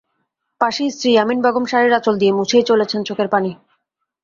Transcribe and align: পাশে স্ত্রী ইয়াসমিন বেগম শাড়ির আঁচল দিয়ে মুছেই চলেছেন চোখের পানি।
পাশে 0.61 0.83
স্ত্রী 0.93 1.09
ইয়াসমিন 1.11 1.39
বেগম 1.41 1.65
শাড়ির 1.71 1.97
আঁচল 1.99 2.15
দিয়ে 2.17 2.37
মুছেই 2.39 2.67
চলেছেন 2.69 2.99
চোখের 3.07 3.27
পানি। 3.33 3.51